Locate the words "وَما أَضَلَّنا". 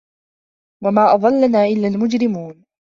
0.83-1.63